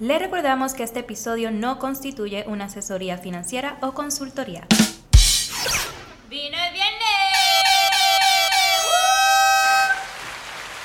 [0.00, 4.64] Le recordamos que este episodio no constituye una asesoría financiera o consultoría.
[6.30, 7.02] ¡Vino el viernes!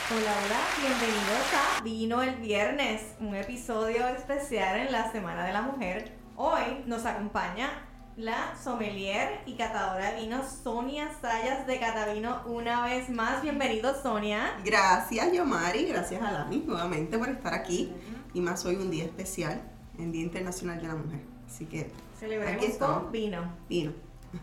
[0.10, 5.62] Hola, hola, bienvenidos a Vino el Viernes, un episodio especial en la Semana de la
[5.62, 6.18] Mujer.
[6.36, 7.70] Hoy nos acompaña
[8.16, 13.44] la sommelier y catadora de vinos Sonia Sayas de Catavino una vez más.
[13.44, 14.56] Bienvenido Sonia.
[14.66, 17.94] Gracias Yomari, gracias a Lami nuevamente por estar aquí
[18.34, 19.62] y más hoy un día especial,
[20.00, 21.20] el Día Internacional de la Mujer.
[21.48, 23.44] Así que Celebremos aquí con vino.
[23.70, 23.92] Vino.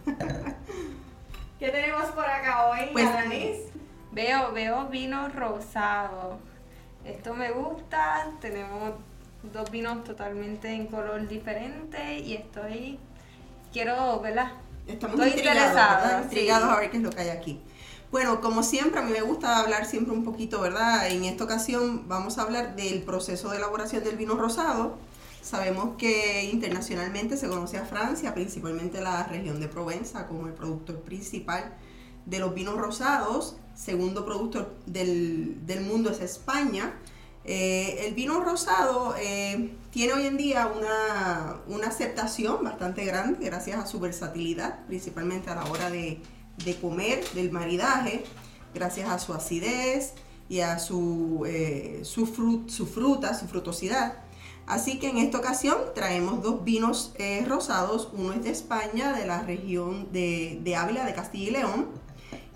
[1.59, 3.57] ¿Qué tenemos por acá hoy, Pues- Alanis?
[4.13, 6.39] Veo, veo vino rosado.
[7.05, 8.31] Esto me gusta.
[8.41, 8.95] Tenemos
[9.53, 12.99] dos vinos totalmente en color diferente y estoy.
[13.73, 14.53] Quiero, ¿verdad?
[14.87, 16.25] Estamos Estoy intrigados.
[16.25, 17.61] Intrigados a ver qué es lo que hay aquí.
[18.11, 21.09] Bueno, como siempre, a mí me gusta hablar siempre un poquito, ¿verdad?
[21.11, 24.97] En esta ocasión vamos a hablar del proceso de elaboración del vino rosado.
[25.43, 31.03] Sabemos que internacionalmente se conoce a Francia, principalmente la región de Provenza, como el productor
[31.03, 31.73] principal
[32.27, 33.57] de los vinos rosados.
[33.77, 36.93] Segundo productor del, del mundo es España.
[37.45, 43.79] Eh, el vino rosado eh, tiene hoy en día una, una aceptación bastante grande gracias
[43.79, 46.21] a su versatilidad, principalmente a la hora de,
[46.65, 48.25] de comer, del maridaje,
[48.75, 50.13] gracias a su acidez
[50.49, 54.15] y a su, eh, su, fru- su fruta, su frutosidad.
[54.67, 59.27] Así que en esta ocasión traemos dos vinos eh, rosados, uno es de España, de
[59.27, 61.87] la región de, de Ávila, de Castilla y León,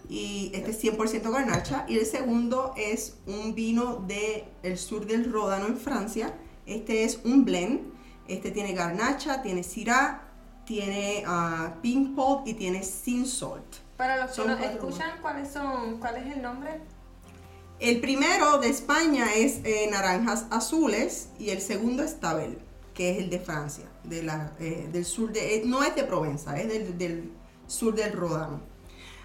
[0.09, 5.67] y este es 100% garnacha, y el segundo es un vino del sur del Ródano
[5.67, 6.35] en Francia,
[6.67, 7.81] este es un blend,
[8.29, 10.23] este tiene garnacha, tiene syrah,
[10.67, 12.17] tiene ah, pink
[12.47, 13.84] y tiene sin salt.
[13.97, 16.81] Para los que Son nos cuatro escuchan, ¿cuáles son, ¿cuál es el nombre?
[17.81, 22.59] El primero de España es eh, naranjas azules y el segundo es Tabel,
[22.95, 26.05] que es el de Francia, de la, eh, del sur de, eh, no es de
[26.05, 27.33] Provenza, es del, del
[27.67, 28.61] sur del Ródano.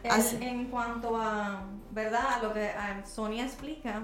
[0.03, 2.34] En cuanto a, ¿verdad?
[2.36, 4.01] A lo que a Sonia explica,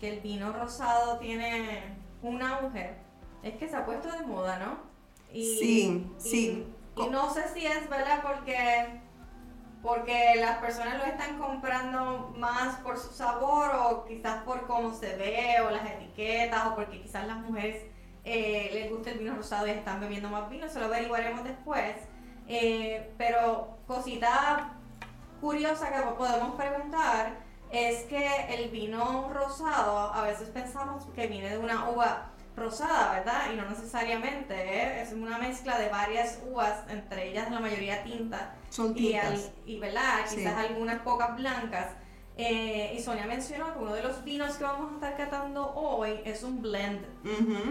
[0.00, 2.96] que el vino rosado tiene una mujer,
[3.42, 4.78] es que se ha puesto de moda, ¿no?
[5.32, 6.66] Y, Sí, y- sí.
[6.96, 9.00] Y, no sé si es verdad porque,
[9.82, 15.16] porque las personas lo están comprando más por su sabor o quizás por cómo se
[15.16, 17.82] ve o las etiquetas o porque quizás las mujeres
[18.24, 21.96] eh, les gusta el vino rosado y están bebiendo más vino, eso lo averiguaremos después.
[22.46, 24.74] Eh, pero cosita
[25.40, 27.32] curiosa que podemos preguntar
[27.72, 33.52] es que el vino rosado a veces pensamos que viene de una uva rosada, ¿verdad?
[33.52, 35.02] Y no necesariamente, ¿eh?
[35.02, 39.24] es una mezcla de varias uvas, entre ellas la mayoría tinta Son y, tintas.
[39.30, 40.20] al- y ¿verdad?
[40.26, 40.36] Sí.
[40.36, 41.88] Quizás algunas pocas blancas.
[42.38, 46.20] Eh, y Sonia mencionó que uno de los vinos que vamos a estar catando hoy
[46.24, 47.04] es un blend.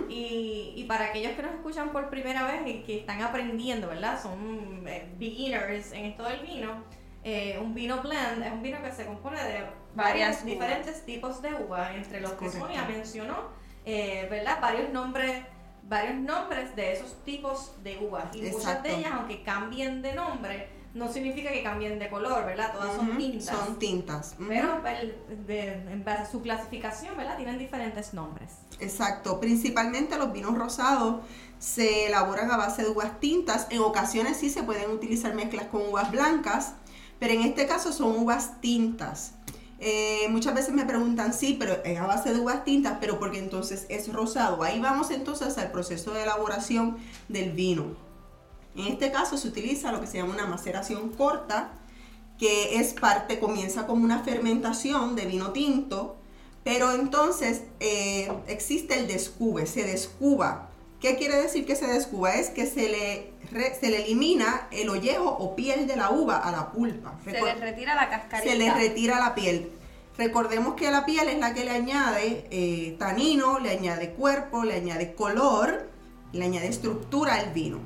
[0.09, 4.21] Y, y para aquellos que nos escuchan por primera vez y que están aprendiendo, ¿verdad?
[4.21, 6.83] Son eh, beginners en esto del vino.
[7.23, 9.63] eh, un vino blend es un vino que se compone de
[9.95, 12.59] varios diferentes tipos de uva, entre los que Correcto.
[12.59, 13.49] Sonia mencionó,
[13.85, 14.59] eh, ¿verdad?
[14.61, 15.43] Varios nombres,
[15.83, 18.25] varios nombres de esos tipos de uvas.
[18.35, 18.89] Y muchas Exacto.
[18.89, 22.73] de ellas, aunque cambien de nombre, no significa que cambien de color, ¿verdad?
[22.73, 23.45] Todas son tintas.
[23.57, 24.35] Son tintas.
[24.47, 27.37] Pero el- de- en base a su clasificación, ¿verdad?
[27.37, 28.51] Tienen diferentes nombres.
[28.79, 31.21] Exacto, principalmente los vinos rosados
[31.59, 33.67] se elaboran a base de uvas tintas.
[33.69, 36.73] En ocasiones sí se pueden utilizar mezclas con uvas blancas,
[37.19, 39.35] pero en este caso son uvas tintas.
[39.83, 43.39] Eh, muchas veces me preguntan, sí, pero es a base de uvas tintas, pero porque
[43.39, 44.61] entonces es rosado.
[44.61, 46.97] Ahí vamos entonces al proceso de elaboración
[47.29, 47.95] del vino.
[48.75, 51.71] En este caso se utiliza lo que se llama una maceración corta,
[52.37, 56.15] que es parte, comienza como una fermentación de vino tinto,
[56.63, 60.69] pero entonces eh, existe el descube, se descuba.
[61.01, 62.35] ¿Qué quiere decir que se descuba?
[62.35, 66.37] Es que se le, re- se le elimina el ollejo o piel de la uva
[66.37, 67.15] a la pulpa.
[67.25, 68.51] Se le retira la cascarita.
[68.51, 69.71] se le retira la piel.
[70.17, 74.75] Recordemos que la piel es la que le añade eh, tanino, le añade cuerpo, le
[74.75, 75.89] añade color,
[76.33, 77.79] le añade estructura al vino.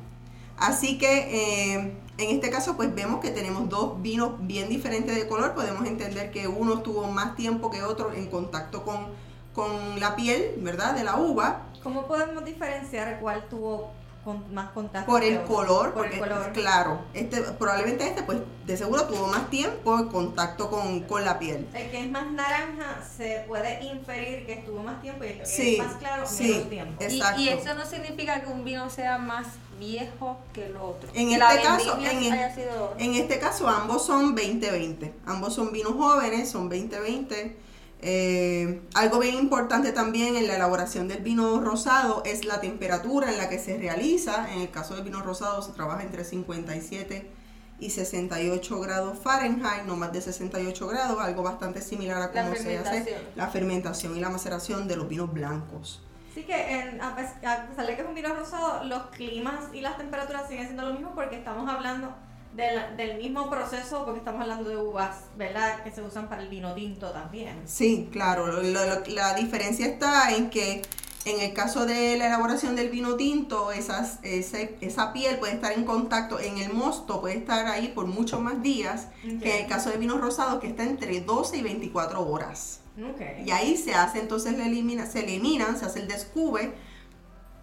[0.57, 5.27] Así que eh, en este caso pues vemos que tenemos dos vinos bien diferentes de
[5.27, 5.53] color.
[5.53, 9.07] Podemos entender que uno tuvo más tiempo que otro en contacto con,
[9.53, 10.95] con la piel, ¿verdad?
[10.95, 11.67] De la uva.
[11.85, 13.91] ¿Cómo podemos diferenciar cuál tuvo
[14.23, 15.05] con- más contacto?
[15.11, 16.51] Por el color, Por porque el color.
[16.51, 21.37] claro, este, probablemente este pues de seguro tuvo más tiempo en contacto con, con la
[21.37, 21.67] piel.
[21.75, 25.45] El que es más naranja se puede inferir que estuvo más tiempo y el que
[25.45, 26.47] Sí, es más claro sí.
[26.53, 27.03] menos tiempo.
[27.03, 27.41] Es- Y, Exacto.
[27.41, 29.45] y eso no significa que un vino sea más
[29.79, 31.07] viejo que el otro.
[31.13, 35.13] En Que este caso, en, haya sido- en este caso ambos son 2020.
[35.27, 37.57] Ambos son vinos jóvenes, son 2020.
[38.07, 43.37] Eh, algo bien importante también en la elaboración del vino rosado es la temperatura en
[43.39, 44.47] la que se realiza.
[44.53, 47.31] En el caso del vino rosado se trabaja entre 57
[47.79, 52.77] y 68 grados Fahrenheit, no más de 68 grados, algo bastante similar a cómo se
[52.77, 52.99] hace
[53.35, 56.03] la fermentación y la maceración de los vinos blancos.
[56.31, 59.97] Así que en- a pesar de que es un vino rosado, los climas y las
[59.97, 62.13] temperaturas siguen siendo lo mismo porque estamos hablando
[62.55, 65.83] del, del mismo proceso, porque estamos hablando de uvas, ¿verdad?
[65.83, 67.61] Que se usan para el vino tinto también.
[67.65, 68.47] Sí, claro.
[68.47, 70.81] lo- lo- la diferencia está en que
[71.25, 75.71] en el caso de la elaboración del vino tinto, esas, ese- esa piel puede estar
[75.73, 79.67] en contacto, en el mosto puede estar ahí por muchos más días, que en el
[79.67, 82.81] caso de vinos rosados que está entre 12 y 24 horas.
[82.97, 83.21] Ok.
[83.43, 86.73] Y ahí se hace, entonces le elimina, se eliminan, se hace el descube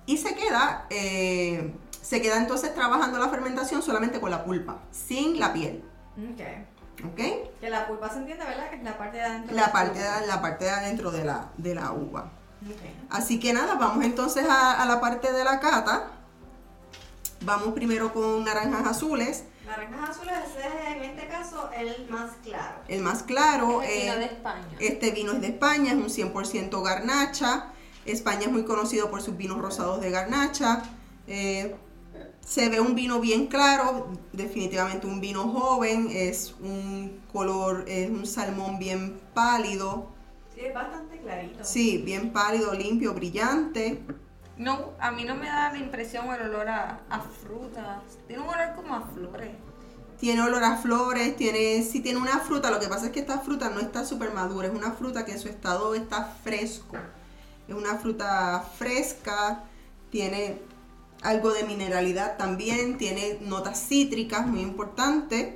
[0.06, 1.72] y se queda, eh,
[2.02, 5.82] se queda entonces trabajando la fermentación solamente con la pulpa, sin la piel.
[6.18, 7.06] Ok.
[7.06, 7.20] ¿Ok?
[7.60, 8.68] Que la pulpa se entiende, ¿verdad?
[8.68, 9.56] Que es la parte de adentro.
[9.56, 10.20] La del parte, jugo.
[10.20, 12.32] de, la parte de adentro de la, de la uva.
[12.66, 12.82] Ok.
[13.10, 16.08] Así que nada, vamos entonces a, a la parte de la cata.
[17.44, 19.44] Vamos primero con naranjas azules.
[19.66, 22.74] Naranjas azules es en este caso el más claro.
[22.88, 23.82] El más claro.
[23.82, 24.66] Es el vino eh, de España.
[24.80, 27.66] Este vino es de España, es un 100% garnacha.
[28.04, 30.82] España es muy conocido por sus vinos rosados de garnacha.
[31.26, 31.74] Eh,
[32.44, 38.26] se ve un vino bien claro, definitivamente un vino joven, es un color, es un
[38.26, 40.10] salmón bien pálido.
[40.54, 41.64] Sí, es bastante clarito.
[41.64, 44.02] Sí, bien pálido, limpio, brillante.
[44.58, 48.02] No, a mí no me da la impresión el olor a, a frutas.
[48.26, 49.52] Tiene un olor como a flores.
[50.18, 53.40] Tiene olor a flores, tiene, sí tiene una fruta, lo que pasa es que esta
[53.40, 56.96] fruta no está súper madura, es una fruta que en su estado está fresco.
[57.66, 59.64] Es una fruta fresca,
[60.10, 60.60] tiene
[61.22, 65.54] algo de mineralidad también, tiene notas cítricas muy importantes,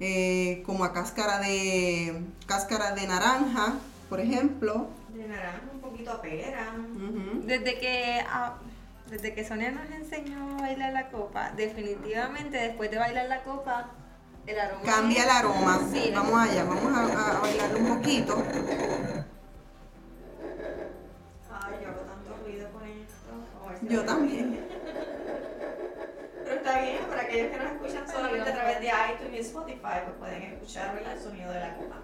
[0.00, 3.74] eh, como a cáscara de, cáscara de naranja,
[4.08, 4.88] por ejemplo.
[5.14, 6.74] De naranja, un poquito a pera.
[7.44, 8.56] Desde que, ah,
[9.08, 13.90] desde que Sonia nos enseñó a bailar la copa, definitivamente después de bailar la copa,
[14.46, 14.82] el aroma.
[14.84, 15.80] Cambia el aroma.
[15.92, 18.42] Sí, Vamos allá, vamos a, a bailar un poquito.
[21.50, 23.88] Ay, yo hago tanto ruido con esto.
[23.88, 24.73] Yo también.
[26.64, 30.16] Está bien, para aquellos que nos escuchan solamente a través de iTunes y Spotify, pues
[30.18, 31.96] pueden escuchar el sonido de la copa.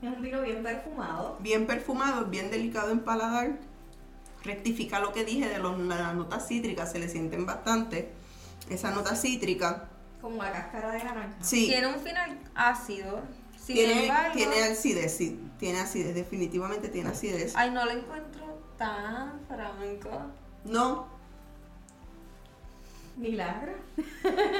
[0.00, 1.36] Es un vino bien perfumado.
[1.40, 3.58] bien perfumado, bien delicado en paladar.
[4.44, 8.14] Rectifica lo que dije de los, las notas cítricas, se le sienten bastante.
[8.70, 9.90] Esa nota cítrica.
[10.22, 11.36] Como la cáscara de naranja.
[11.42, 13.41] Sí, Tiene un final ácido.
[13.64, 17.54] Sin tiene, embargo, tiene acidez, sí, tiene acidez, definitivamente tiene acidez.
[17.54, 20.10] ay, no lo encuentro tan franco.
[20.64, 21.06] No,
[23.16, 23.72] Milagro.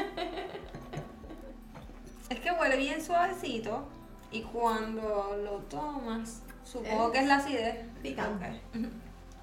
[2.29, 3.87] Es que huele bien suavecito
[4.31, 7.85] y cuando lo tomas, supongo Es que es la acidez.
[8.03, 8.59] Picante.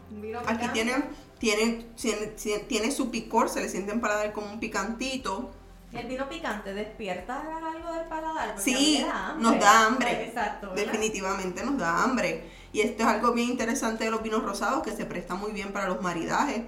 [0.09, 0.93] Vino aquí tiene,
[1.37, 5.51] tiene, tiene, tiene su picor, se le siente en paladar como un picantito.
[5.91, 8.49] El vino picante despierta algo del paladar.
[8.53, 9.43] porque Sí, da hambre.
[9.43, 10.23] nos da hambre.
[10.25, 10.69] Exacto.
[10.69, 10.85] ¿verdad?
[10.85, 12.43] Definitivamente nos da hambre.
[12.71, 15.71] Y esto es algo bien interesante de los vinos rosados que se presta muy bien
[15.73, 16.61] para los maridajes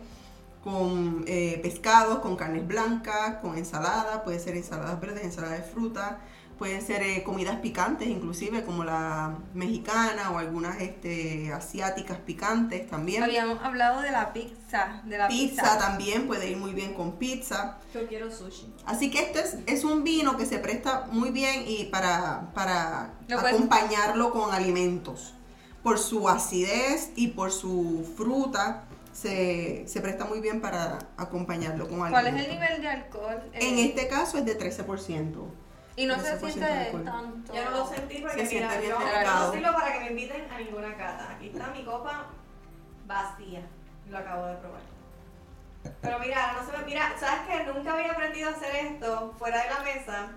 [0.63, 6.19] con eh, pescados, con carnes blancas, con ensalada, puede ser ensaladas verdes, ensaladas de fruta,
[6.57, 13.23] pueden ser eh, comidas picantes inclusive como la mexicana o algunas este, asiáticas picantes también.
[13.23, 15.77] Habíamos hablado de la pizza, de la Pizza pizza.
[15.77, 17.77] también puede ir muy bien con pizza.
[17.93, 18.73] Yo quiero sushi.
[18.85, 23.13] Así que este es, es un vino que se presta muy bien y para, para
[23.29, 25.33] acompañarlo con alimentos.
[25.83, 31.97] Por su acidez y por su fruta, se, se presta muy bien para acompañarlo con
[31.99, 32.45] ¿Cuál es alimentos.
[32.53, 33.41] el nivel de alcohol?
[33.53, 35.33] En Eh, este caso es de 13%.
[36.01, 37.53] Y no 13% se siente tanto.
[37.53, 40.57] Yo no lo sentí porque Se mira, yo no sirvo para que me inviten a
[40.57, 41.29] ninguna cata.
[41.35, 42.25] Aquí está mi copa
[43.05, 43.61] vacía.
[44.09, 44.81] Lo acabo de probar.
[46.01, 49.63] Pero mira, no se me mira, ¿sabes que Nunca había aprendido a hacer esto fuera
[49.63, 50.27] de la mesa.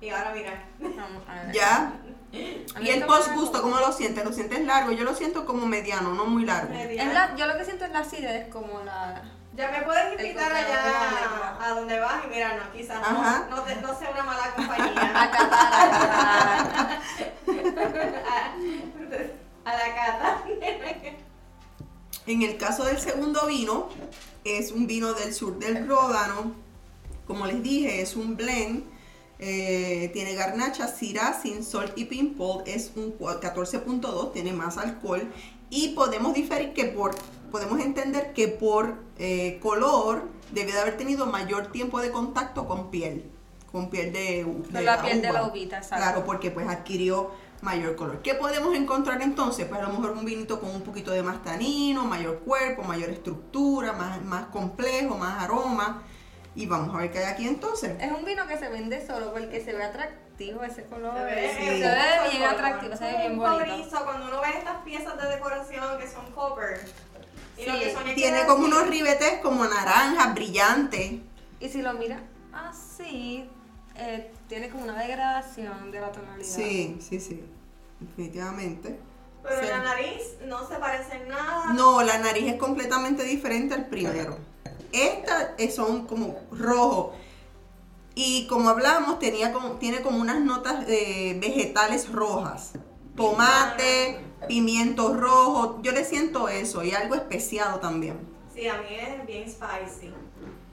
[0.00, 0.64] Y ahora mira.
[0.80, 1.52] Vamos a ver.
[1.54, 1.92] ¿Ya?
[2.32, 4.24] Y el post gusto, ¿cómo lo sientes?
[4.24, 4.92] ¿Lo sientes largo?
[4.92, 6.72] Yo lo siento como mediano, no muy largo.
[6.72, 7.02] media.
[7.04, 9.22] Es la- yo lo que siento es la acidez, como la...
[9.56, 11.58] Ya me puedes invitar allá letra.
[11.60, 13.46] a donde vas y mira, no, quizás Ajá.
[13.48, 15.12] no, no, te- no sea una mala A compañía.
[15.22, 17.00] a catar.
[19.64, 20.44] a la cata.
[22.26, 23.88] En el caso del segundo vino,
[24.44, 26.52] es un vino del sur del Ródano.
[27.26, 28.92] Como les dije, es un blend.
[29.40, 32.62] eh, tiene garnacha, syrah, sin salt y pimple.
[32.66, 35.30] Es un cua- 14.2, tiene más alcohol.
[35.70, 37.14] Y podemos diferir que por,
[37.54, 42.90] podemos entender que por eh, color debe de haber tenido mayor tiempo de contacto con
[42.90, 43.30] piel,
[43.70, 46.04] con piel de, de la piel de la uvita, exacto.
[46.04, 47.30] Claro, porque pues adquirió
[47.60, 48.22] mayor color.
[48.22, 49.66] ¿Qué podemos encontrar entonces?
[49.66, 53.10] Pues a lo mejor un vinito con un poquito de más tanino, mayor cuerpo, mayor
[53.10, 56.02] estructura, más, más complejo, más aroma.
[56.56, 57.96] Y vamos a ver qué hay aquí entonces.
[58.00, 61.14] Es un vino que se vende solo porque se ve atractivo ese color.
[61.16, 61.64] Se ve, Sí.
[61.64, 64.04] Se ve bien atractivo, se ve bien bonito.
[64.04, 66.80] cuando uno ve estas piezas de decoración que son copper.
[67.56, 71.12] Y lo Sí, que Sonia Tiene como unos ribetes como naranjas, brillantes.
[71.60, 72.20] Y si lo mira
[72.52, 73.48] así,
[73.96, 76.48] eh, tiene como una degradación de la tonalidad.
[76.48, 77.44] Sí, sí, sí.
[78.00, 78.98] Definitivamente.
[79.42, 79.66] Pero Sí.
[79.68, 81.72] la nariz no se parece en nada.
[81.74, 84.36] No, la nariz es completamente diferente al primero.
[84.92, 87.14] Estas eh, son como rojo.
[88.14, 92.72] Y como hablamos, tenía como, tiene como unas notas de vegetales rojas.
[93.16, 95.80] Tomate, pimiento rojo.
[95.82, 98.18] Yo le siento eso y algo especiado también.
[98.54, 100.12] Sí, a mí es bien spicy.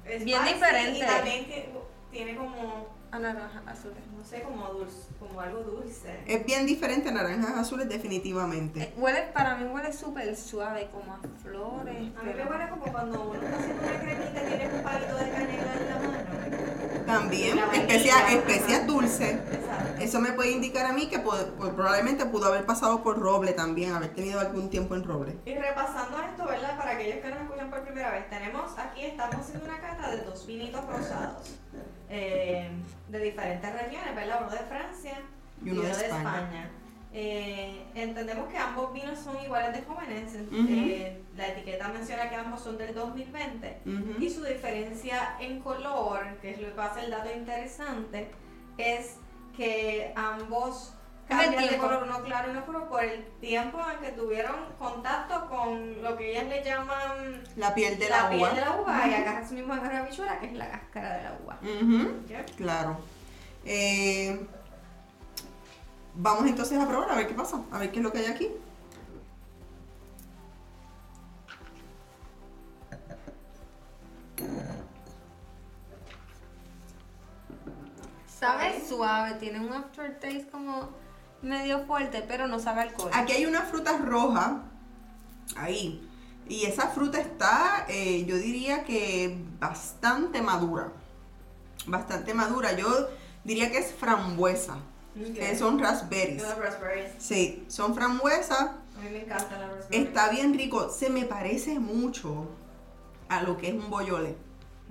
[0.06, 0.98] Es Bien spicy diferente.
[0.98, 1.72] Y también que-
[2.12, 3.92] tiene como, A naranja, azul.
[4.18, 6.20] no sé, como dulce, como algo dulce.
[6.28, 8.82] Es bien diferente a naranjas azules definitivamente.
[8.84, 11.96] Eh, huele, para mí huele súper suave, como a flores.
[11.96, 14.84] A mí me pero- huele como cuando uno está haciendo una cremita y tiene un
[14.84, 15.91] palito de canela.
[17.12, 18.34] También especias, ajá.
[18.34, 19.38] especias dulces.
[20.00, 21.44] Eso me puede indicar a mí que pues,
[21.76, 25.38] probablemente pudo haber pasado por roble también, haber tenido algún tiempo en roble.
[25.46, 26.78] Y repasando esto, ¿verdad?
[26.78, 30.24] Para aquellos que nos escuchan por primera vez, tenemos aquí, estamos haciendo una cata de
[30.24, 31.56] dos vinitos rosados
[32.10, 32.70] eh,
[33.10, 34.42] de diferentes regiones, ¿verdad?
[34.42, 35.22] Uno de Francia
[35.64, 36.70] Y uno de España.
[37.14, 40.34] Eh, entendemos que ambos vinos son iguales de jóvenes.
[40.52, 43.82] Eh, la etiqueta menciona que ambos son del 2020.
[43.86, 44.24] Ujú.
[44.24, 48.32] Y su diferencia en color, que es lo que hace el dato interesante,
[48.78, 49.18] es
[49.56, 50.94] que ambos
[51.28, 55.48] cambian de color uno claro y uno oscuro por el tiempo en que tuvieron contacto
[55.50, 58.50] con lo que ellas le llaman La piel de la, la, piel uva.
[58.54, 59.74] de la uva y acá es mismo
[60.10, 61.60] bichura, que es la cáscara de la uva.
[62.58, 63.00] Claro.
[63.66, 64.46] Eh,
[66.16, 68.26] vamos entonces a probar a ver qué pasa, a ver qué es lo que hay
[68.26, 68.50] aquí.
[78.28, 80.90] Sabe suave, tiene un aftertaste como
[81.44, 83.12] medio fuerte, pero no sabe alcohol.
[83.14, 84.64] Aquí hay una fruta roja,
[85.56, 86.08] ahí,
[86.48, 90.92] y esa fruta está, eh, yo diría que bastante madura,
[91.86, 92.74] bastante madura.
[92.74, 92.88] Yo
[93.44, 94.78] diría que es frambuesa,
[95.14, 96.42] que son raspberries.
[96.42, 97.12] Los raspberries.
[97.20, 98.60] Sí, son frambuesas.
[98.62, 100.08] A mí me encantan las raspberries.
[100.08, 100.90] Está bien rico.
[100.90, 102.48] Se me parece mucho
[103.30, 104.36] a lo que es un boyolé.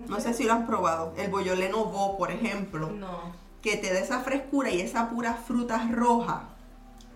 [0.08, 1.12] No sé si lo has probado.
[1.18, 3.32] El boyolé novo, por ejemplo, No.
[3.62, 6.44] que te da esa frescura y esa pura fruta roja.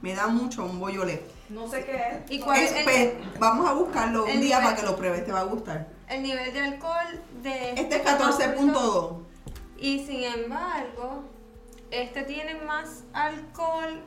[0.03, 1.23] Me da mucho un boyolé.
[1.49, 2.31] No sé qué es.
[2.31, 4.97] ¿Y cuál Es- es el, pues, vamos a buscarlo un día nivel- para que lo
[4.97, 5.89] pruebes, te va a gustar.
[6.09, 9.23] el nivel de alcohol de Este es 14.2.
[9.79, 11.25] Y sin embargo,
[12.03, 14.03] este tiene más alcohol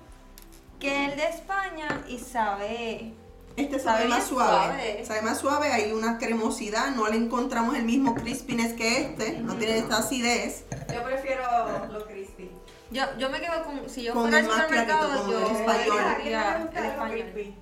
[0.80, 3.14] que el de España y sabe.
[3.56, 4.66] Este sabe Sabe más suave.
[4.66, 5.06] suave.
[5.06, 9.56] Sabe más suave, hay una cremosidad, no le encontramos el mismo crispiness que este, no
[9.56, 10.66] tiene esta acidez.
[10.94, 11.44] Yo prefiero
[11.92, 12.52] lo crispy.
[12.92, 13.90] Yo, yo me quedo con.
[13.90, 15.80] Si yo Con fuera el al más supermercado, clarito, con yo el español.
[15.80, 17.20] ¿A quién no le elegiría gusta el español.
[17.34, 17.56] crispy?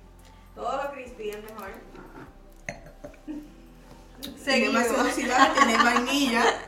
[0.54, 1.70] Todo lo crispy es mejor.
[4.44, 6.44] Tiene más sedosidad, tiene vainilla.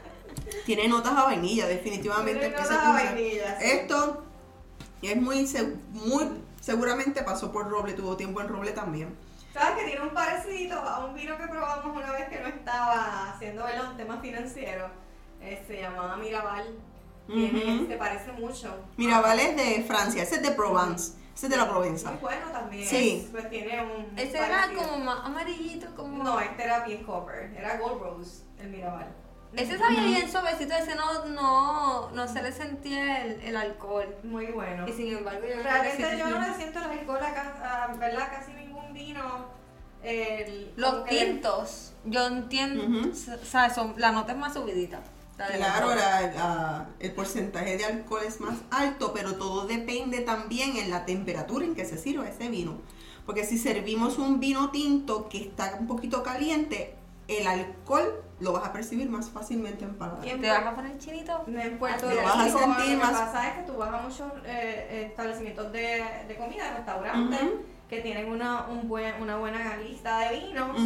[0.69, 2.41] Tiene notas a vainilla, definitivamente.
[2.41, 3.67] Tiene notas a vainilla, sí.
[3.69, 4.23] Esto
[5.01, 5.49] es muy,
[5.93, 6.29] muy,
[6.61, 9.17] seguramente pasó por roble, tuvo tiempo en roble también.
[9.55, 13.31] ¿Sabes que tiene un parecido a un vino que probamos una vez que no estaba
[13.31, 13.93] haciendo ¿verdad?
[13.93, 14.91] un tema financiero?
[15.41, 16.67] Eh, se llamaba Mirabal.
[17.27, 17.87] Tiene, Ujú.
[17.87, 18.77] Se parece mucho.
[18.99, 22.11] Mirabal es de Francia, ese es de Provence, ese es de la Provenza.
[22.11, 22.87] Muy bueno también.
[22.87, 23.27] Sí.
[23.33, 24.19] Pues tiene un.
[24.19, 24.83] Ese era parecido.
[24.83, 26.23] como más amarillito, como.
[26.23, 27.55] No, este era bien copper.
[27.57, 29.09] Era Gold Rose, el Mirabal.
[29.57, 34.15] Ese sabía bien suavecito, ese no, no, no se le sentía el, el alcohol.
[34.23, 34.87] Muy bueno.
[34.87, 37.95] Y sin embargo, yo creo que Realmente sí yo no le siento el alcohol a,
[37.99, 38.29] ¿verdad?
[38.31, 39.47] Casi ningún vino.
[40.03, 45.01] El, Los tintos, yo entiendo, o sea, son, la nota es más subidita.
[45.39, 50.21] la Claro, la- la- la- el porcentaje de alcohol es más alto, pero todo depende
[50.21, 52.79] también en la temperatura en que se sirva ese vino.
[53.27, 56.95] Porque si servimos un vino tinto que está un poquito caliente,
[57.29, 60.27] el alcohol lo vas a percibir más fácilmente en paladar.
[60.27, 61.45] Y ¿Te vas a poner chinito?
[61.47, 63.93] En Puerto Lo Rico, vas a sentir lo que más- pasa es que tú vas
[63.93, 67.41] a muchos eh, establecimientos de, de comida, restaurantes,
[67.89, 70.77] que tienen una, un buen, una buena lista de vinos,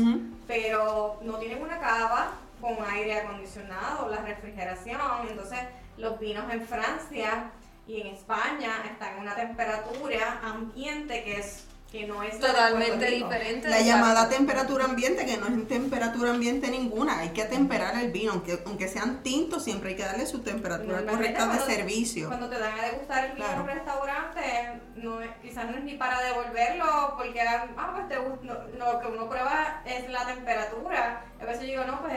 [0.46, 5.00] pero no tienen una cava con aire acondicionado, la refrigeración.
[5.28, 5.58] Entonces,
[5.98, 7.50] los vinos en Francia
[7.86, 13.68] y en España están en una temperatura ambiente que es que no es Totalmente diferente.
[13.68, 18.10] La llamada temperatura ambiente, que no es en temperatura ambiente ninguna, hay que atemperar el
[18.10, 22.28] vino, aunque, aunque sean tintos, siempre hay que darle su temperatura correcta de servicio.
[22.28, 25.84] Cuando te dan a degustar el vino en un restaurante, no es- quizás no es
[25.84, 31.26] ni para devolverlo, porque ah, pues te no- lo que uno prueba es la temperatura.
[31.38, 32.14] A veces yo digo, no, pues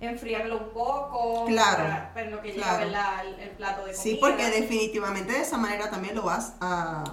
[0.00, 2.86] enfriarlo un poco, Claro, para, lo que llega claro.
[2.86, 3.26] ¿verdad?
[3.26, 4.02] el, el plato de comida.
[4.02, 7.04] Sí, porque definitivamente de esa manera también lo vas a,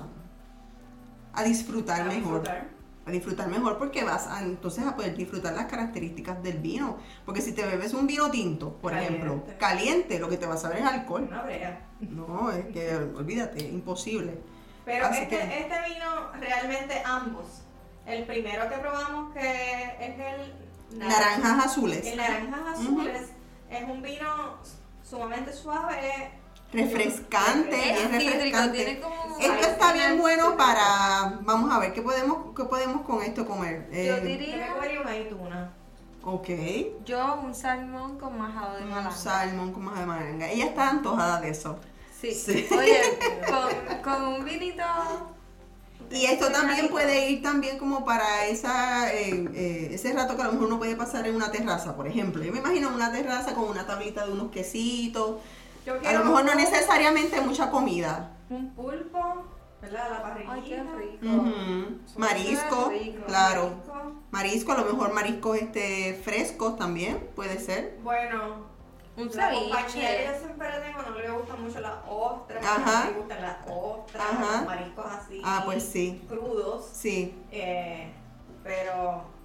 [1.33, 2.41] a disfrutar A mejor.
[2.41, 2.79] disfrutar.
[3.05, 6.97] A disfrutar mejor porque vas a entonces a poder disfrutar las características del vino.
[7.25, 9.15] Porque si te bebes un vino tinto, por Caliente.
[9.25, 11.27] ejemplo, caliente, lo que te va a saber es alcohol.
[11.45, 11.87] Brea.
[12.01, 14.39] No, es que olvídate, imposible.
[14.85, 17.63] Pero Así este, que- este vino, realmente ambos.
[18.05, 22.05] El primero que probamos, que es el Naranjas azules.
[22.05, 23.29] El naranjas azules
[23.69, 24.57] es un vino
[25.03, 26.31] sumamente suave.
[26.71, 28.77] Refrescante, Es refrescante.
[28.85, 33.23] tiene como- Esto está bien bueno para, vamos a ver, ¿qué podemos, qué podemos con
[33.23, 33.87] esto comer?
[33.91, 34.75] Yo Eh, Yo diría
[35.39, 35.71] una
[36.23, 36.49] ok,
[37.05, 39.15] yo un salmón con majado de un malanga.
[39.15, 40.49] salmón con más de malanga.
[40.49, 41.79] Ella está antojada de eso.
[42.19, 42.33] Sí.
[42.33, 42.67] Sí.
[42.77, 42.99] Oye,
[43.47, 44.83] con, con un vinito.
[46.11, 50.45] Y esto también puede ir también como para esa, eh, eh, ese rato que a
[50.45, 52.43] lo mejor uno puede pasar en una terraza, por ejemplo.
[52.43, 55.37] Yo me imagino una terraza con una tablita de unos quesitos.
[55.85, 58.31] Yo A lo mejor no necesariamente mucha comida.
[58.49, 59.43] Un pulpo,
[59.81, 60.09] ¿verdad?
[60.11, 60.53] La parrilla.
[60.53, 61.25] Ay, qué rico.
[61.35, 61.99] Ujú.
[62.17, 63.25] Marisco, rico.
[63.25, 63.63] claro.
[63.69, 64.13] Marisco.
[64.31, 67.97] Marisco, a lo mejor mariscos este, frescos también, puede ser.
[68.03, 68.67] Bueno,
[69.17, 70.25] Un la compañía que ceviche.
[70.33, 72.65] yo siempre tengo no le gustan mucho las ostras.
[72.65, 73.09] Ajá.
[73.09, 74.57] Le gustan las ostras, Ajá.
[74.57, 75.41] los mariscos así.
[75.43, 76.23] Ah, pues sí.
[76.27, 76.89] Crudos.
[76.93, 78.11] Sí, eh,
[78.63, 79.38] pero.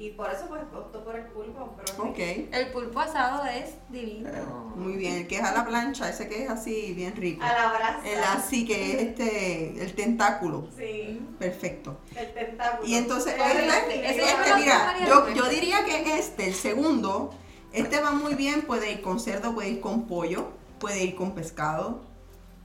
[0.00, 1.74] Y por eso pues opto por el pulpo.
[1.76, 2.18] Pero ok.
[2.52, 4.30] El pulpo asado es divino.
[4.76, 7.42] Muy bien, el que es a la plancha, ese que es así, bien rico.
[7.44, 8.08] A la brasa.
[8.08, 10.68] El así que es este, el tentáculo.
[10.76, 11.98] Sí, Perfecto.
[12.14, 12.88] el tentáculo.
[12.88, 17.30] Y entonces, este, este, mira, yo, yo diría que este, el segundo,
[17.72, 21.32] este va muy bien, puede ir con cerdo, puede ir con pollo, puede ir con
[21.34, 22.02] pescado.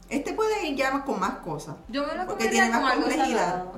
[0.08, 3.06] Este puede ir ya con más cosas, Yo me lo Porque tiene con más algo
[3.08, 3.40] complejidad.
[3.40, 3.72] salado.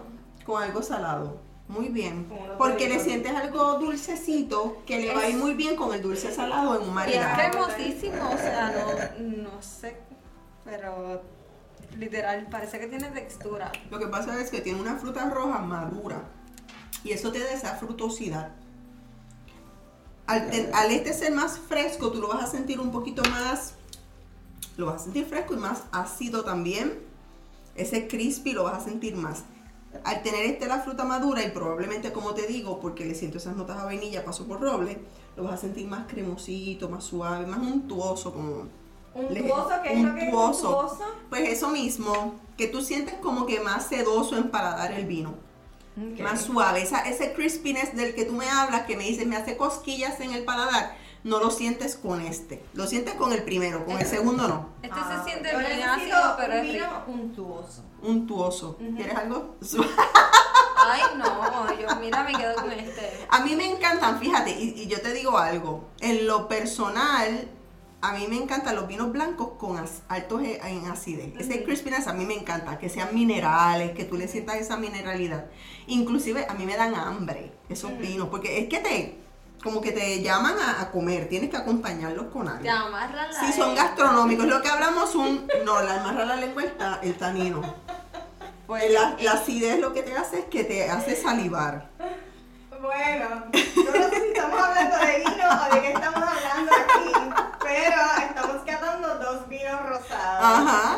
[0.46, 1.45] con algo salado.
[1.68, 2.28] Muy bien.
[2.58, 6.32] Porque le sientes algo dulcecito que le va a ir muy bien con el dulce
[6.32, 8.72] salado en un Y es cremosísimo, o sea,
[9.20, 9.98] no, no sé,
[10.64, 11.24] pero
[11.98, 13.72] literal, parece que tiene textura.
[13.90, 16.22] Lo que pasa es que tiene una fruta roja madura
[17.04, 18.52] y eso te da esa frutosidad.
[20.28, 23.74] Al, te- al este ser más fresco, tú lo vas a sentir un poquito más,
[24.78, 27.00] lo vas a sentir fresco y más ácido también.
[27.76, 29.44] Ese crispy lo vas a sentir más.
[30.04, 33.56] Al tener este la fruta madura y probablemente como te digo, porque le siento esas
[33.56, 35.00] notas a vainilla, paso por roble,
[35.36, 38.68] lo vas a sentir más cremosito, más suave, más untuoso como...
[39.14, 40.82] Untuoso, ¿qué es lo que es untuoso.
[40.82, 41.06] untuoso?
[41.30, 45.34] Pues eso mismo, que tú sientes como que más sedoso en paladar el vino.
[46.22, 46.82] Más suave.
[46.82, 50.32] Esa, ese crispiness del que tú me hablas, que me dices, me hace cosquillas en
[50.32, 52.64] el paladar, no lo sientes con este.
[52.74, 54.70] Lo sientes con el primero, con el segundo no.
[54.82, 56.86] Este Ah, se siente yo bien ácido, pero es rico.
[57.08, 57.84] untuoso.
[58.02, 58.78] Untuoso.
[58.96, 59.56] ¿Quieres algo?
[60.88, 63.26] Ay, no, yo mira, me quedo con este.
[63.30, 65.90] A mí me encantan, fíjate, y, y yo te digo algo.
[66.00, 67.48] En lo personal,
[68.02, 71.34] a mí me encantan los vinos blancos con as- altos e- en acidez.
[71.40, 75.46] Ese crispiness a mí me encanta, que sean minerales, que tú le sientas esa mineralidad.
[75.88, 79.25] Inclusive a mí me dan hambre esos vinos, porque es que te,
[79.66, 82.62] como que te llaman a, a comer, tienes que acompañarlos con algo.
[82.62, 86.64] Te amarran la Si son gastronómicos, lo que hablamos un, no, la amarra la lengua
[86.64, 87.62] el, ta- el tanino.
[88.68, 91.90] Pues la, la acidez lo que te hace es que te hace salivar.
[92.80, 97.44] Bueno, yo no sé si estamos hablando de vino o de qué estamos hablando aquí,
[97.64, 100.40] pero estamos catando dos vinos rosados.
[100.42, 100.98] Ajá.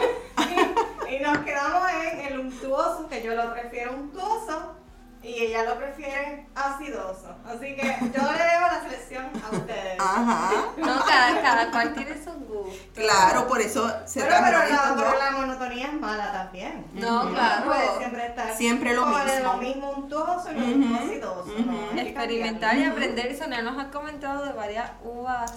[1.10, 4.76] Y nos quedamos en el untuoso, que yo lo prefiero untuoso
[5.24, 7.36] y ella lo prefiere acidoso.
[7.46, 10.00] Así que yo le debo la selección a ustedes.
[10.00, 10.52] Ajá.
[10.78, 12.72] No, cada, cada cual tiene su gusto.
[12.94, 16.86] Claro, por eso se Pero, pero, la, pero la monotonía es mala también.
[16.94, 17.66] No, claro.
[17.66, 19.24] Puede siempre estar Siempre lo mismo.
[19.44, 21.52] lo mismo untuoso y lo mismo acidoso.
[21.94, 23.32] que Experimentar y aprender.
[23.32, 25.54] Y Sonia nos ha comentado de varias uvas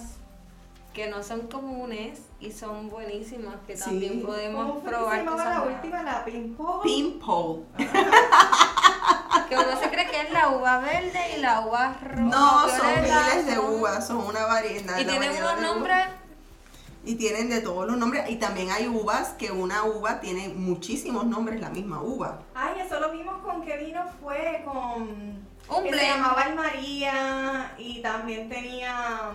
[0.94, 3.84] que no son comunes y son buenísimas, que Sí.
[3.84, 6.80] también podemos ¿Cómo fue que probar se llamaba cosas la última, la Pimpo?
[6.82, 7.86] Pimple.
[9.48, 12.20] Que uno se cree que es la uva verde y la uva roja.
[12.20, 14.98] No, son miles de uvas, son una variedad.
[14.98, 16.06] Y tienen unos nombres.
[17.04, 18.28] Y tienen de todos los nombres.
[18.28, 22.40] Y también hay uvas que una uva tiene muchísimos nombres, la misma uva.
[22.54, 25.48] Ay, eso lo vimos con qué vino fue, con...
[25.68, 29.30] Un que se llamaba el María y también tenía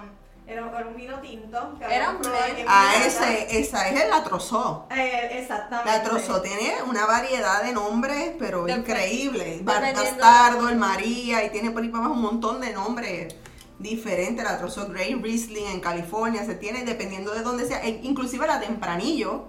[0.48, 1.76] Era, era un vino tinto.
[1.80, 2.66] que Era un blend.
[2.68, 4.88] Ah, ese, esa es la trozó.
[4.92, 5.92] Eh, exactamente.
[5.92, 9.62] La trozó tiene una variedad de nombres, pero increíble.
[9.64, 13.36] Bastardo, el María, y tiene por ahí para abajo un montón de nombres
[13.80, 14.44] diferentes.
[14.44, 17.84] La trozó Grey Riesling en California, se tiene dependiendo de dónde sea.
[17.84, 19.48] E- inclusive la Tempranillo.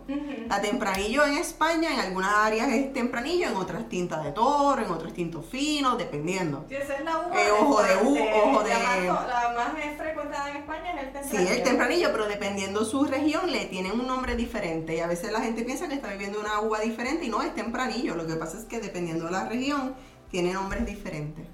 [0.48, 4.90] La Tempranillo en España, en algunas áreas es Tempranillo, en otras tinta de toro, en
[4.90, 6.64] otros tintos finos, dependiendo.
[6.68, 7.40] Sí, esa es la uva.
[7.42, 8.32] Eh, ojo de u- fuerte.
[8.44, 8.78] ojo de- La
[9.12, 11.52] más, la más frecuentada en España es el Sí, tempranillo.
[11.54, 15.40] el tempranillo, pero dependiendo su región le tienen un nombre diferente y a veces la
[15.40, 18.14] gente piensa que está viviendo una uva diferente y no es tempranillo.
[18.14, 19.94] Lo que pasa es que dependiendo de la región
[20.30, 21.46] tiene nombres diferentes.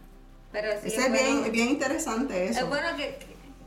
[0.53, 2.61] Pero sí, Ese es, bien, interesante eso.
[2.61, 3.19] es bueno que,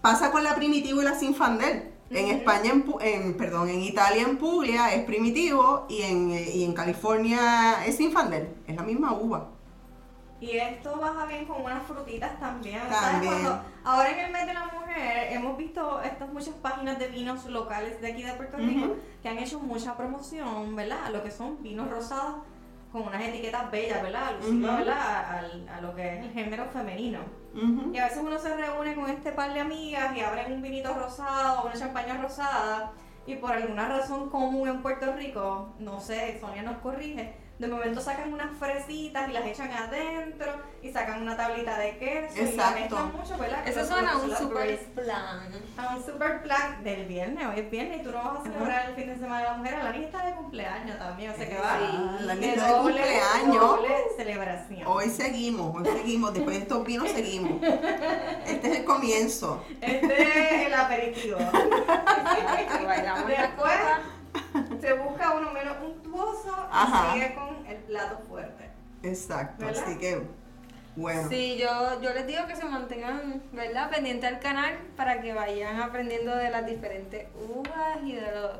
[0.01, 1.91] Pasa con la primitivo y la Sinfandel.
[2.11, 2.27] En.
[2.29, 7.83] España, en, en- perdón, en Italia en Puglia es primitivo y en, y en California
[7.85, 8.47] es Sinfandel.
[8.67, 9.49] Es la misma uva.
[10.39, 12.79] Y esto baja bien con unas frutitas también.
[12.89, 13.33] También.
[13.33, 17.45] Cuando- ahora en el mes de la mujer hemos visto estas muchas páginas de vinos
[17.47, 18.95] locales de aquí de Puerto Rico Ujú.
[19.23, 21.05] que han hecho mucha promoción, ¿verdad?
[21.05, 22.35] A lo que son vinos rosados
[22.95, 24.27] con unas etiquetas bellas, ¿verdad?
[24.27, 24.77] Alusivas.
[24.77, 25.45] ¿verdad?
[25.69, 27.19] A, lo que es el género femenino.
[27.93, 30.93] Y a veces uno se reúne con este par de amigas y abren un vinito
[30.93, 32.93] rosado o una champaña rosada
[33.25, 38.01] y por alguna razón común en Puerto Rico, no sé, Sonia nos corrige, de momento
[38.01, 42.79] sacan unas fresitas y las echan adentro y sacan una tablita de queso y Exacto.
[42.81, 43.65] mezclan mucho, ¿verdad?
[43.65, 45.39] eso suena a un super plan.
[45.77, 48.89] A un super plan del viernes, hoy es viernes y tú no vas a celebrar
[48.89, 51.47] el fin de semana de la mujer, la niña está de cumpleaños también, o sea
[51.49, 53.59] que va Sí, la de niña de doble- cumpleaños.
[53.61, 54.81] doble celebración.
[54.87, 56.33] Hoy seguimos, hoy seguimos.
[56.33, 57.63] Después de estos vinos seguimos.
[58.45, 59.63] Este es el comienzo.
[59.79, 60.21] Este
[60.61, 61.37] es el aperitivo.
[62.27, 66.04] Y Después se busca uno menos untuoso
[66.83, 67.13] Ajá.
[67.13, 68.69] sigue con el plato fuerte.
[69.03, 69.83] Exacto, ¿Verdad?
[69.83, 70.21] así que
[70.95, 71.27] bueno.
[71.29, 73.89] Sí, yo, yo les digo que se mantengan, ¿verdad?
[73.89, 78.51] Pendientes al canal para que vayan aprendiendo de las diferentes uvas y de los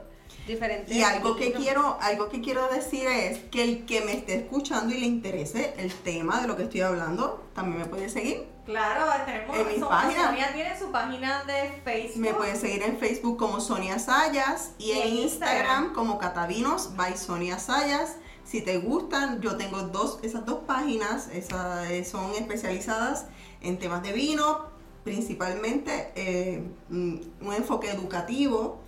[0.46, 0.94] diferentes.
[0.94, 4.94] Y algo que quiero, algo que quiero decir es que el que me esté escuchando
[4.94, 8.55] y le interese el tema de lo que estoy hablando, también me puede seguir.
[8.66, 10.26] Claro, tenemos En mi Son- página.
[10.28, 12.22] Sonia tiene su página de Facebook.
[12.22, 15.94] Me pueden seguir en Facebook como Sonia Sayas y, Y en Instagram.
[15.94, 18.16] como Catavinos by Sonia Sayas.
[18.44, 23.26] Si te gustan, yo tengo dos, esas dos páginas, esas eh, son especializadas
[23.62, 24.66] en temas de vino,
[25.04, 28.80] principalmente eh, mm, un enfoque educativo.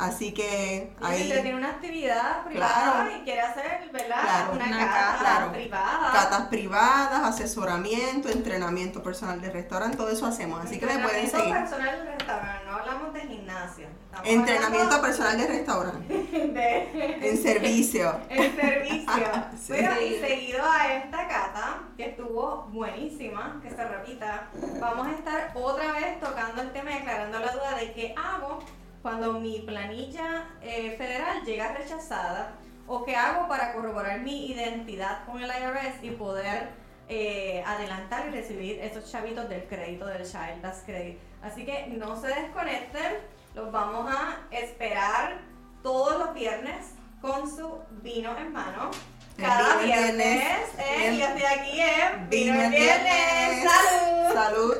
[0.00, 3.10] Así que Y ahí usted tiene una actividad privada Claro.
[3.18, 4.20] y quiere hacer, ¿verdad?
[4.22, 4.52] Claro.
[4.54, 5.16] una, Una cata.
[5.20, 5.52] Claro.
[5.52, 6.12] privada.
[6.12, 10.64] catas privadas, asesoramiento, entrenamiento personal de restaurante, todo eso hacemos.
[10.64, 11.54] Así que me pueden Entrenamiento seguir.
[11.54, 13.88] personal del restaurante, no hablamos de gimnasio.
[14.06, 16.14] Estamos Entrenamiento personal de restaurante,
[16.54, 18.20] de en servicio.
[18.30, 19.10] el servicio.
[19.60, 19.72] Sí.
[19.74, 24.48] Bueno, y seguido a esta cata, que estuvo buenísima, que se repita,
[24.80, 28.60] vamos a estar otra vez tocando el tema y aclarando la duda de qué hago
[29.02, 32.52] cuando mi planilla eh, federal llega rechazada
[32.86, 36.68] o qué hago para corroborar mi identidad con el IRS y poder
[37.08, 41.18] eh, adelantar y recibir esos chavitos del crédito del Child Tax Credit.
[41.42, 43.18] Así que no se desconecten,
[43.54, 45.40] los vamos a esperar
[45.82, 48.90] todos los viernes con su vino en mano.
[49.36, 53.60] Cada vino viernes, eh, y yo estoy aquí en Vino Vino Viernes.
[53.60, 53.70] viernes.
[53.70, 54.34] ¡Salud!
[54.34, 54.76] Salud.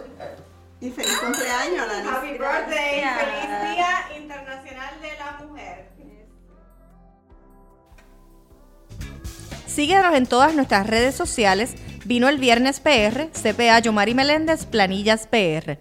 [0.81, 2.09] Y feliz cumpleaños, Lani.
[2.09, 3.19] Happy birthday, Gracias.
[3.21, 5.90] feliz Día Internacional de la Mujer.
[9.66, 11.75] Síguenos en todas nuestras redes sociales.
[12.07, 15.79] Vino el Viernes PR, CPA Yomari Meléndez, Planillas PR.